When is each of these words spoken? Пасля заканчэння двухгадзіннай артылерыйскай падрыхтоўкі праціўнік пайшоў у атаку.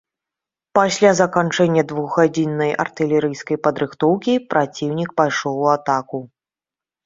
Пасля 0.77 1.11
заканчэння 1.21 1.83
двухгадзіннай 1.91 2.71
артылерыйскай 2.85 3.57
падрыхтоўкі 3.69 4.33
праціўнік 4.57 5.09
пайшоў 5.23 5.65
у 5.65 5.73
атаку. 5.79 6.27